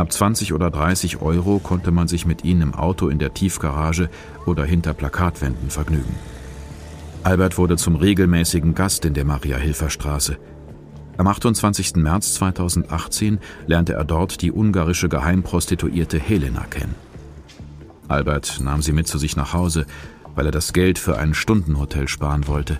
[0.00, 4.08] Ab 20 oder 30 Euro konnte man sich mit ihnen im Auto in der Tiefgarage
[4.46, 6.14] oder hinter Plakatwänden vergnügen.
[7.22, 10.38] Albert wurde zum regelmäßigen Gast in der Maria-Hilfer-Straße.
[11.18, 11.96] Am 28.
[11.96, 16.94] März 2018 lernte er dort die ungarische Geheimprostituierte Helena kennen.
[18.08, 19.84] Albert nahm sie mit zu sich nach Hause,
[20.34, 22.78] weil er das Geld für ein Stundenhotel sparen wollte.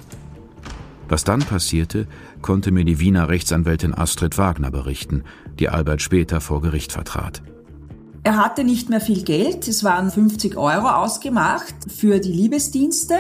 [1.11, 2.07] Was dann passierte,
[2.41, 5.25] konnte mir die Wiener Rechtsanwältin Astrid Wagner berichten,
[5.61, 7.43] die Albert später vor Gericht vertrat.
[8.23, 13.15] Er hatte nicht mehr viel Geld, es waren 50 Euro ausgemacht für die Liebesdienste.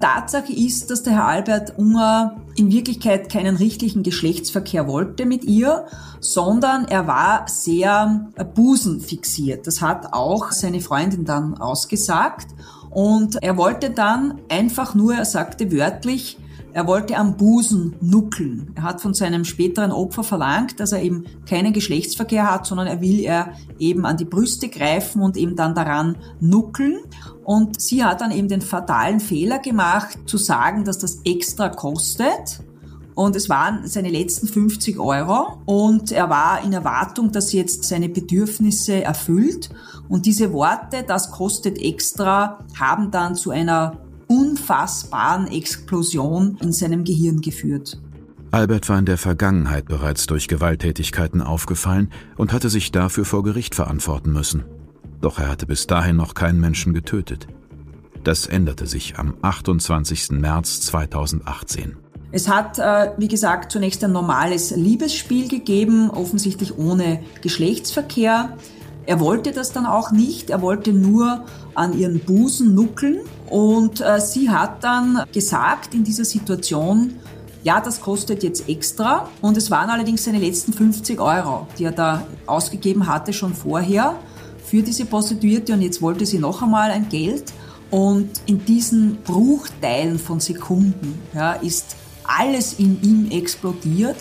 [0.00, 5.86] Tatsache ist, dass der Herr Albert Unger in Wirklichkeit keinen richtigen Geschlechtsverkehr wollte mit ihr,
[6.20, 9.66] sondern er war sehr busenfixiert.
[9.66, 12.48] Das hat auch seine Freundin dann ausgesagt.
[12.90, 16.38] Und er wollte dann einfach nur, er sagte wörtlich,
[16.74, 18.72] er wollte am Busen nuckeln.
[18.74, 23.00] Er hat von seinem späteren Opfer verlangt, dass er eben keinen Geschlechtsverkehr hat, sondern er
[23.00, 26.98] will er eben an die Brüste greifen und eben dann daran nuckeln.
[27.44, 32.64] Und sie hat dann eben den fatalen Fehler gemacht, zu sagen, dass das extra kostet.
[33.14, 35.58] Und es waren seine letzten 50 Euro.
[35.66, 39.70] Und er war in Erwartung, dass sie jetzt seine Bedürfnisse erfüllt.
[40.08, 47.40] Und diese Worte, das kostet extra, haben dann zu einer unfassbaren Explosion in seinem Gehirn
[47.40, 48.00] geführt.
[48.50, 53.74] Albert war in der Vergangenheit bereits durch Gewalttätigkeiten aufgefallen und hatte sich dafür vor Gericht
[53.74, 54.64] verantworten müssen.
[55.20, 57.48] Doch er hatte bis dahin noch keinen Menschen getötet.
[58.22, 60.30] Das änderte sich am 28.
[60.40, 61.96] März 2018.
[62.30, 68.56] Es hat, äh, wie gesagt, zunächst ein normales Liebesspiel gegeben, offensichtlich ohne Geschlechtsverkehr.
[69.06, 74.20] Er wollte das dann auch nicht, er wollte nur an ihren Busen nuckeln und äh,
[74.20, 77.14] sie hat dann gesagt in dieser Situation,
[77.64, 79.28] ja, das kostet jetzt extra.
[79.40, 84.16] Und es waren allerdings seine letzten 50 Euro, die er da ausgegeben hatte schon vorher
[84.62, 85.72] für diese Prostituierte.
[85.72, 87.52] Und jetzt wollte sie noch einmal ein Geld.
[87.90, 94.16] Und in diesen Bruchteilen von Sekunden ja, ist alles in ihm explodiert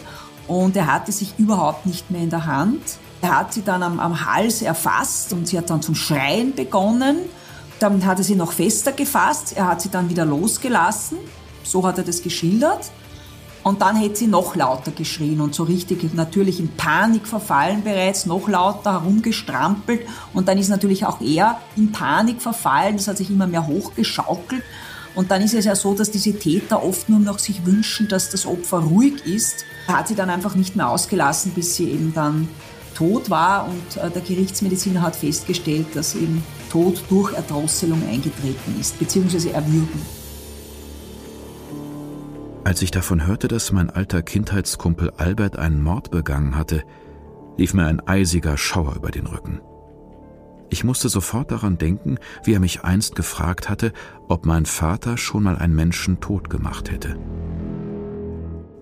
[0.48, 2.82] und er hatte sich überhaupt nicht mehr in der Hand.
[3.24, 7.20] Er hat sie dann am, am Hals erfasst und sie hat dann zum Schreien begonnen.
[7.80, 11.18] Dann hat er sie noch fester gefasst, er hat sie dann wieder losgelassen.
[11.64, 12.92] So hat er das geschildert.
[13.64, 18.26] Und dann hätte sie noch lauter geschrien und so richtig natürlich in Panik verfallen bereits,
[18.26, 20.02] noch lauter herumgestrampelt.
[20.34, 24.64] Und dann ist natürlich auch er in Panik verfallen, das hat sich immer mehr hochgeschaukelt.
[25.16, 28.30] Und dann ist es ja so, dass diese Täter oft nur noch sich wünschen, dass
[28.30, 29.64] das Opfer ruhig ist.
[29.88, 32.50] Er hat sie dann einfach nicht mehr ausgelassen, bis sie eben dann
[32.96, 39.00] tot war und äh, der Gerichtsmediziner hat festgestellt, dass eben Tod durch Erdrosselung eingetreten ist,
[39.00, 40.02] beziehungsweise Erwürgen.
[42.64, 46.84] Als ich davon hörte, dass mein alter Kindheitskumpel Albert einen Mord begangen hatte,
[47.58, 49.60] lief mir ein eisiger Schauer über den Rücken.
[50.70, 53.94] Ich musste sofort daran denken, wie er mich einst gefragt hatte,
[54.28, 57.16] ob mein Vater schon mal einen Menschen tot gemacht hätte.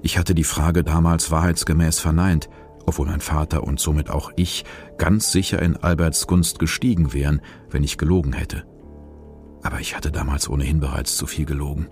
[0.04, 2.50] Ich hatte die Frage damals wahrheitsgemäß verneint,
[2.86, 4.65] obwohl mein Vater und somit auch ich
[4.98, 8.63] ganz sicher in Alberts Gunst gestiegen wären, wenn ich gelogen hätte.
[9.63, 11.88] Aber ich hatte damals ohnehin bereits zu viel gelogen,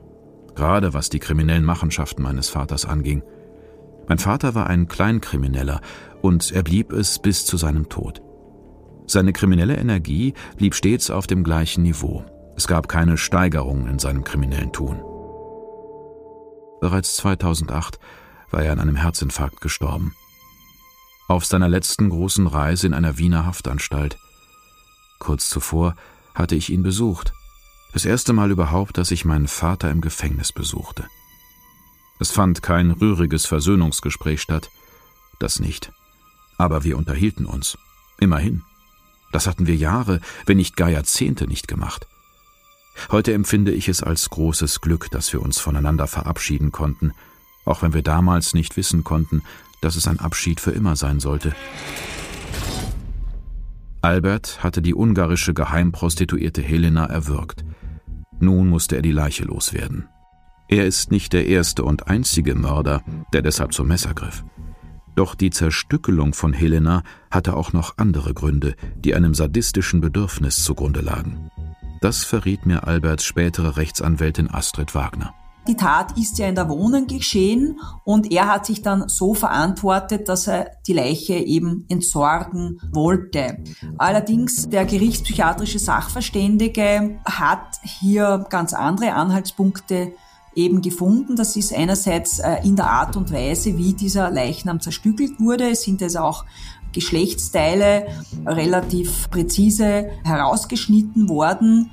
[0.55, 3.23] gerade was die kriminellen Machenschaften meines Vaters anging.
[4.07, 5.81] Mein Vater war ein Kleinkrimineller
[6.21, 8.21] und er blieb es bis zu seinem Tod.
[9.05, 12.25] Seine kriminelle Energie blieb stets auf dem gleichen Niveau.
[12.55, 15.01] Es gab keine Steigerung in seinem kriminellen Tun.
[16.81, 17.99] Bereits 2008
[18.51, 20.15] war er an einem Herzinfarkt gestorben
[21.29, 24.17] auf seiner letzten großen Reise in einer Wiener Haftanstalt.
[25.19, 25.95] Kurz zuvor
[26.33, 27.33] hatte ich ihn besucht.
[27.93, 31.05] Das erste Mal überhaupt, dass ich meinen Vater im Gefängnis besuchte.
[32.19, 34.69] Es fand kein rühriges Versöhnungsgespräch statt,
[35.37, 35.91] das nicht.
[36.57, 37.77] Aber wir unterhielten uns.
[38.19, 38.63] Immerhin.
[39.31, 42.07] Das hatten wir Jahre, wenn nicht gar Jahrzehnte nicht gemacht.
[43.11, 47.13] Heute empfinde ich es als großes Glück, dass wir uns voneinander verabschieden konnten,
[47.65, 49.43] auch wenn wir damals nicht wissen konnten,
[49.81, 51.53] dass es ein Abschied für immer sein sollte.
[54.01, 57.65] Albert hatte die ungarische Geheimprostituierte Helena erwürgt.
[58.39, 60.07] Nun musste er die Leiche loswerden.
[60.69, 64.43] Er ist nicht der erste und einzige Mörder, der deshalb zum Messer griff.
[65.15, 71.01] Doch die Zerstückelung von Helena hatte auch noch andere Gründe, die einem sadistischen Bedürfnis zugrunde
[71.01, 71.49] lagen.
[71.99, 75.33] Das verriet mir Alberts spätere Rechtsanwältin Astrid Wagner.
[75.69, 80.27] Die Tat ist ja in der Wohnung geschehen und er hat sich dann so verantwortet,
[80.27, 83.63] dass er die Leiche eben entsorgen wollte.
[83.99, 90.13] Allerdings der gerichtspsychiatrische Sachverständige hat hier ganz andere Anhaltspunkte
[90.55, 91.35] eben gefunden.
[91.35, 95.69] Das ist einerseits äh, in der Art und Weise, wie dieser Leichnam zerstückelt wurde.
[95.69, 96.45] Es sind also auch
[96.93, 98.07] Geschlechtsteile
[98.43, 101.91] relativ präzise herausgeschnitten worden.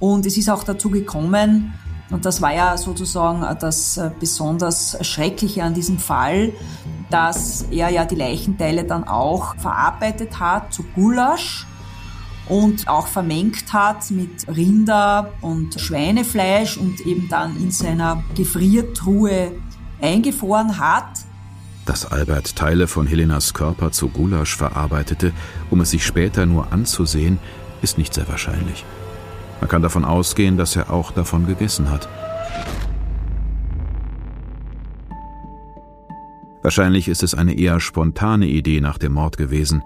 [0.00, 1.72] Und es ist auch dazu gekommen,
[2.12, 6.52] und das war ja sozusagen das äh, besonders Schreckliche an diesem Fall,
[7.10, 11.66] dass er ja die Leichenteile dann auch verarbeitet hat zu Gulasch
[12.48, 19.52] und auch vermengt hat mit Rinder- und Schweinefleisch und eben dann in seiner Gefriertruhe
[20.00, 21.08] eingefroren hat.
[21.86, 25.32] Dass Albert Teile von Helenas Körper zu Gulasch verarbeitete,
[25.70, 27.38] um es sich später nur anzusehen,
[27.80, 28.84] ist nicht sehr wahrscheinlich.
[29.62, 32.08] Man kann davon ausgehen, dass er auch davon gegessen hat.
[36.62, 39.84] Wahrscheinlich ist es eine eher spontane Idee nach dem Mord gewesen,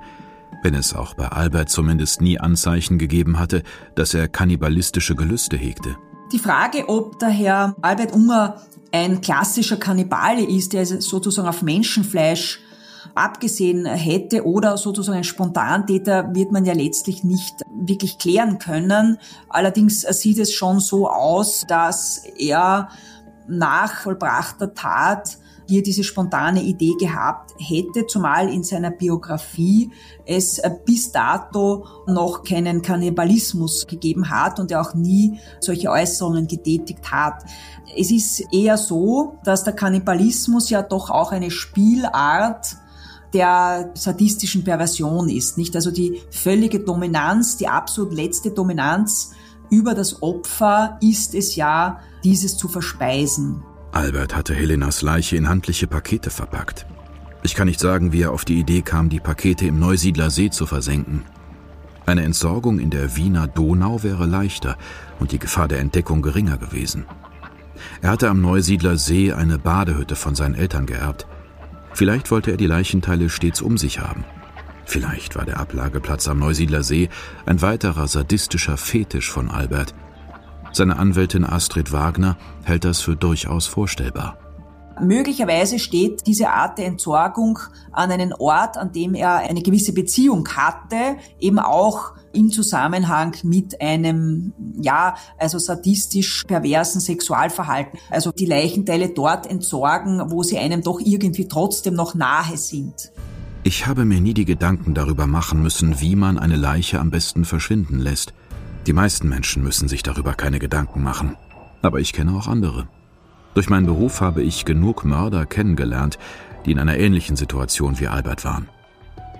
[0.62, 3.62] wenn es auch bei Albert zumindest nie Anzeichen gegeben hatte,
[3.95, 5.99] dass er kannibalistische Gelüste hegte.
[6.33, 8.62] Die Frage, ob der Herr Albert Unger
[8.93, 12.61] ein klassischer Kannibale ist, der sozusagen auf Menschenfleisch
[13.14, 19.19] abgesehen hätte oder sozusagen ein Spontantäter wird man ja letztlich nicht wirklich klären können.
[19.49, 22.88] Allerdings sieht es schon so aus, dass er
[23.49, 25.38] nach vollbrachter Tat
[25.69, 29.90] hier diese spontane Idee gehabt hätte, zumal in seiner Biografie
[30.25, 37.11] es bis dato noch keinen Kannibalismus gegeben hat und er auch nie solche Äußerungen getätigt
[37.11, 37.45] hat.
[37.97, 42.77] Es ist eher so, dass der Kannibalismus ja doch auch eine Spielart
[43.33, 45.75] der sadistischen Perversion ist, nicht?
[45.75, 49.33] Also die völlige Dominanz, die absolut letzte Dominanz
[49.71, 53.62] über das Opfer ist es ja, dieses zu verspeisen.
[53.93, 56.87] Albert hatte Helenas Leiche in handliche Pakete verpackt.
[57.43, 60.51] Ich kann nicht sagen, wie er auf die Idee kam, die Pakete im Neusiedler See
[60.51, 61.25] zu versenken.
[62.05, 64.77] Eine Entsorgung in der Wiener Donau wäre leichter
[65.19, 67.07] und die Gefahr der Entdeckung geringer gewesen.
[68.03, 71.27] Er hatte am Neusiedler See eine Badehütte von seinen Eltern geerbt.
[71.97, 74.27] Vielleicht wollte er die Leichenteile stets um sich haben.
[74.85, 77.09] Vielleicht war der Ablageplatz am Neusiedler See
[77.47, 79.95] ein weiterer sadistischer Fetisch von Albert.
[80.73, 84.37] Seine Anwältin Astrid Wagner hält das für durchaus vorstellbar.
[85.01, 87.59] Möglicherweise steht diese Art der Entsorgung
[87.93, 93.81] an einen Ort, an dem er eine gewisse Beziehung hatte, eben auch im Zusammenhang mit
[93.81, 97.99] einem, ja, also sadistisch perversen Sexualverhalten.
[98.11, 103.13] Also die Leichenteile dort entsorgen, wo sie einem doch irgendwie trotzdem noch nahe sind.
[103.65, 107.45] Ich habe mir nie die Gedanken darüber machen müssen, wie man eine Leiche am besten
[107.45, 108.33] verschwinden lässt.
[108.87, 111.37] Die meisten Menschen müssen sich darüber keine Gedanken machen.
[111.83, 112.89] Aber ich kenne auch andere.
[113.57, 116.19] Durch meinen Beruf habe ich genug Mörder kennengelernt,
[116.66, 118.69] die in einer ähnlichen Situation wie Albert waren.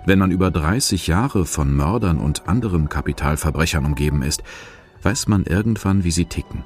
[0.07, 4.41] Wenn man über 30 Jahre von Mördern und anderen Kapitalverbrechern umgeben ist,
[5.03, 6.63] weiß man irgendwann, wie sie ticken.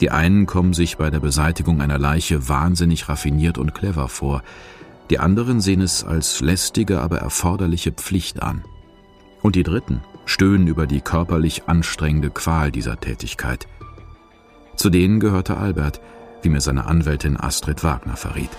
[0.00, 4.44] Die einen kommen sich bei der Beseitigung einer Leiche wahnsinnig raffiniert und clever vor,
[5.10, 8.62] die anderen sehen es als lästige, aber erforderliche Pflicht an.
[9.42, 13.66] Und die dritten stöhnen über die körperlich anstrengende Qual dieser Tätigkeit.
[14.76, 16.00] Zu denen gehörte Albert,
[16.46, 18.50] wie mir seine Anwältin Astrid Wagner verriet.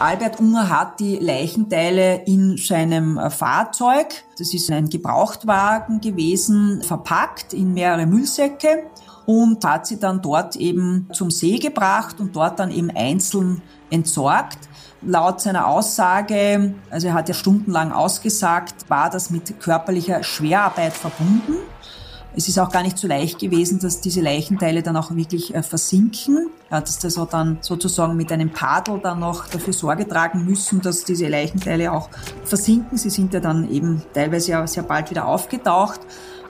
[0.00, 7.54] Albert Unger hat die Leichenteile in seinem äh, Fahrzeug, das ist ein Gebrauchtwagen gewesen, verpackt
[7.54, 8.90] in mehrere Müllsäcke
[9.26, 14.58] und hat sie dann dort eben zum See gebracht und dort dann eben einzeln entsorgt.
[15.02, 21.58] Laut seiner Aussage, also er hat ja stundenlang ausgesagt, war das mit körperlicher Schwerarbeit verbunden.
[22.36, 25.62] Es ist auch gar nicht so leicht gewesen, dass diese Leichenteile dann auch wirklich äh,
[25.62, 26.50] versinken.
[26.68, 30.82] Er hat es also dann sozusagen mit einem Padel dann noch dafür Sorge tragen müssen,
[30.82, 32.10] dass diese Leichenteile auch
[32.44, 32.98] versinken.
[32.98, 36.00] Sie sind ja dann eben teilweise ja sehr bald wieder aufgetaucht.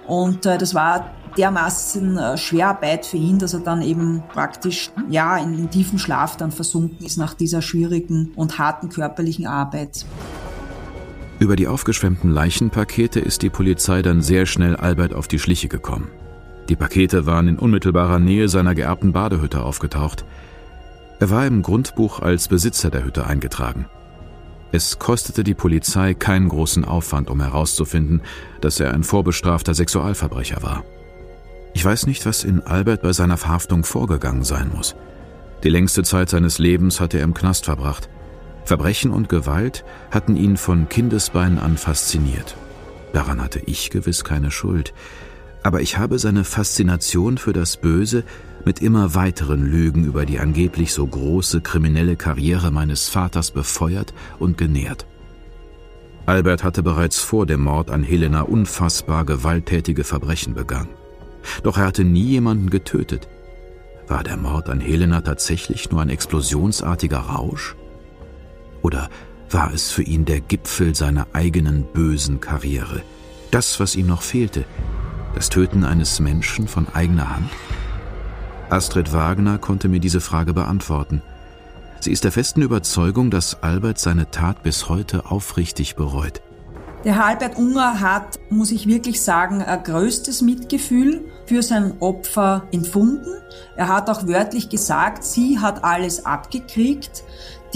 [0.08, 5.36] Und äh, das war dermaßen äh, Schwerarbeit für ihn, dass er dann eben praktisch ja
[5.36, 10.04] in, in tiefen Schlaf dann versunken ist nach dieser schwierigen und harten körperlichen Arbeit.
[11.38, 16.10] Über die aufgeschwemmten Leichenpakete ist die Polizei dann sehr schnell Albert auf die Schliche gekommen.
[16.70, 20.24] Die Pakete waren in unmittelbarer Nähe seiner geerbten Badehütte aufgetaucht.
[21.20, 23.86] Er war im Grundbuch als Besitzer der Hütte eingetragen.
[24.72, 28.22] Es kostete die Polizei keinen großen Aufwand, um herauszufinden,
[28.60, 30.84] dass er ein vorbestrafter Sexualverbrecher war.
[31.74, 34.96] Ich weiß nicht, was in Albert bei seiner Verhaftung vorgegangen sein muss.
[35.62, 38.08] Die längste Zeit seines Lebens hatte er im Knast verbracht.
[38.66, 42.56] Verbrechen und Gewalt hatten ihn von Kindesbeinen an fasziniert.
[43.12, 44.92] Daran hatte ich gewiss keine Schuld,
[45.62, 48.24] aber ich habe seine Faszination für das Böse
[48.64, 54.58] mit immer weiteren Lügen über die angeblich so große kriminelle Karriere meines Vaters befeuert und
[54.58, 55.06] genährt.
[56.26, 60.90] Albert hatte bereits vor dem Mord an Helena unfassbar gewalttätige Verbrechen begangen.
[61.62, 63.28] Doch er hatte nie jemanden getötet.
[64.08, 67.76] War der Mord an Helena tatsächlich nur ein explosionsartiger Rausch?
[68.86, 69.10] Oder
[69.50, 73.02] war es für ihn der Gipfel seiner eigenen bösen Karriere?
[73.50, 74.64] Das, was ihm noch fehlte,
[75.34, 77.50] das Töten eines Menschen von eigener Hand?
[78.70, 81.20] Astrid Wagner konnte mir diese Frage beantworten.
[81.98, 86.40] Sie ist der festen Überzeugung, dass Albert seine Tat bis heute aufrichtig bereut.
[87.02, 93.32] Der Albert Unger hat, muss ich wirklich sagen, ein größtes Mitgefühl für sein Opfer empfunden.
[93.76, 97.24] Er hat auch wörtlich gesagt, sie hat alles abgekriegt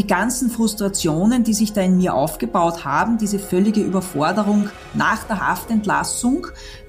[0.01, 5.47] die ganzen Frustrationen, die sich da in mir aufgebaut haben, diese völlige Überforderung nach der
[5.47, 6.47] Haftentlassung,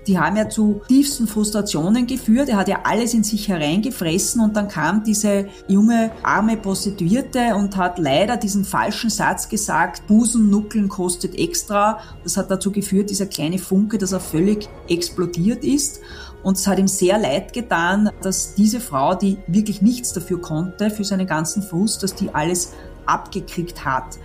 [0.07, 2.47] die haben ja zu tiefsten Frustrationen geführt.
[2.47, 7.75] Er hat ja alles in sich hereingefressen und dann kam diese junge, arme Prostituierte und
[7.75, 11.99] hat leider diesen falschen Satz gesagt, Busennuckeln kostet extra.
[12.23, 15.99] Das hat dazu geführt, dieser kleine Funke, dass er völlig explodiert ist.
[16.43, 20.89] Und es hat ihm sehr leid getan, dass diese Frau, die wirklich nichts dafür konnte,
[20.89, 22.73] für seinen ganzen Frust, dass die alles
[23.05, 24.17] abgekriegt hat.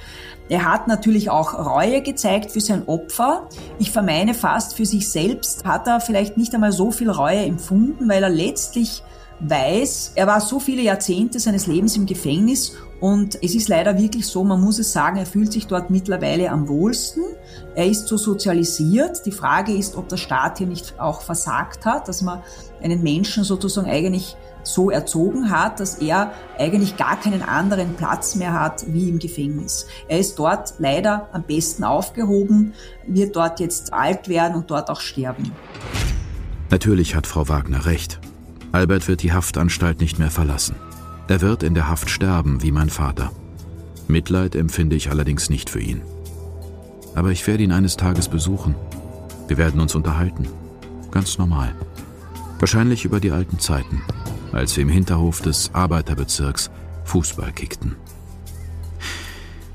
[0.49, 3.49] Er hat natürlich auch Reue gezeigt für sein Opfer.
[3.79, 8.09] Ich vermeine fast, für sich selbst hat er vielleicht nicht einmal so viel Reue empfunden,
[8.09, 9.03] weil er letztlich
[9.41, 14.27] weiß, er war so viele Jahrzehnte seines Lebens im Gefängnis und es ist leider wirklich
[14.27, 17.23] so, man muss es sagen, er fühlt sich dort mittlerweile am wohlsten.
[17.75, 19.27] Er ist so sozialisiert.
[19.27, 22.43] Die Frage ist, ob der Staat hier nicht auch versagt hat, dass man
[22.83, 24.37] einen Menschen sozusagen eigentlich
[24.67, 29.87] so erzogen hat, dass er eigentlich gar keinen anderen Platz mehr hat wie im Gefängnis.
[30.09, 32.75] Er ist dort leider am besten aufgehoben,
[33.07, 35.53] wird dort jetzt alt werden und dort auch sterben.
[36.71, 38.21] Natürlich hat Frau Wagner recht.
[38.73, 40.77] Albert wird die Haftanstalt nicht mehr verlassen.
[41.29, 43.31] Er wird in der Haft sterben, wie mein Vater.
[44.09, 46.03] Mitleid empfinde ich allerdings nicht für ihn.
[47.15, 48.75] Aber ich werde ihn eines Tages besuchen.
[49.49, 50.49] Wir werden uns unterhalten.
[51.11, 51.75] Ganz normal.
[52.59, 54.03] Wahrscheinlich über die alten Zeiten
[54.57, 56.71] als wir im Hinterhof des Arbeiterbezirks
[57.05, 57.97] Fußball kickten.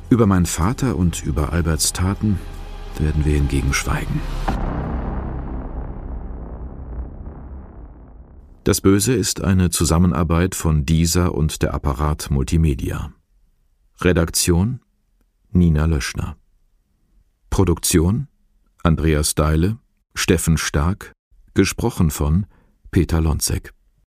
[0.09, 2.39] Über meinen Vater und über Alberts Taten
[2.97, 4.19] werden wir hingegen schweigen.
[8.63, 13.11] Das Böse ist eine Zusammenarbeit von dieser und der Apparat Multimedia.
[14.01, 14.81] Redaktion
[15.51, 16.35] Nina Löschner.
[17.49, 18.27] Produktion
[18.83, 19.77] Andreas Deile,
[20.15, 21.13] Steffen Stark,
[21.53, 22.45] gesprochen von
[22.91, 23.73] Peter Lonzek.